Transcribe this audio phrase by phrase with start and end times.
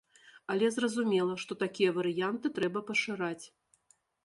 [0.53, 3.41] Але зразумела, што такія варыянты трэба пашыраць.